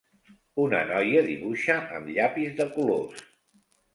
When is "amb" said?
1.99-2.09